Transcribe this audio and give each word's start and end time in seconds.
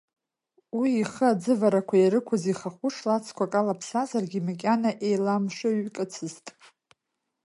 Уи 0.79 0.89
ихы 1.01 1.25
аӡыварақәа 1.31 1.95
ирықәыз 1.97 2.43
ихахәы 2.51 2.89
шлацқәак 2.95 3.53
алаԥсазаргьы, 3.59 4.39
макьана 4.45 4.91
еиламшыҩкыцызт. 5.07 6.45